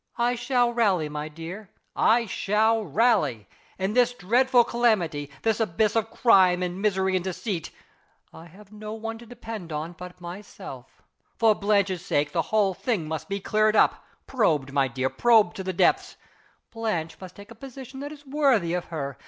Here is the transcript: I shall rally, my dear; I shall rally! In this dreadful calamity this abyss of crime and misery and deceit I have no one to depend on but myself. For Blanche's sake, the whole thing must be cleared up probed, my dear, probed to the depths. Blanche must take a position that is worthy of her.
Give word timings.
I 0.17 0.33
shall 0.33 0.73
rally, 0.73 1.09
my 1.09 1.29
dear; 1.29 1.69
I 1.95 2.25
shall 2.25 2.83
rally! 2.83 3.47
In 3.77 3.93
this 3.93 4.15
dreadful 4.15 4.63
calamity 4.63 5.29
this 5.43 5.59
abyss 5.59 5.95
of 5.95 6.09
crime 6.09 6.63
and 6.63 6.81
misery 6.81 7.15
and 7.15 7.23
deceit 7.23 7.69
I 8.33 8.45
have 8.45 8.71
no 8.73 8.93
one 8.95 9.19
to 9.19 9.27
depend 9.27 9.71
on 9.71 9.91
but 9.91 10.19
myself. 10.19 11.03
For 11.37 11.53
Blanche's 11.53 12.03
sake, 12.03 12.31
the 12.31 12.41
whole 12.49 12.73
thing 12.73 13.07
must 13.07 13.29
be 13.29 13.39
cleared 13.39 13.75
up 13.75 14.03
probed, 14.25 14.73
my 14.73 14.87
dear, 14.87 15.07
probed 15.11 15.55
to 15.57 15.63
the 15.63 15.71
depths. 15.71 16.17
Blanche 16.71 17.21
must 17.21 17.35
take 17.35 17.51
a 17.51 17.53
position 17.53 17.99
that 17.99 18.11
is 18.11 18.25
worthy 18.25 18.73
of 18.73 18.85
her. 18.85 19.19